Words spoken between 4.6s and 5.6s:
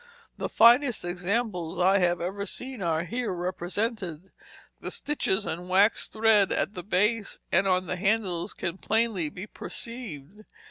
The stitches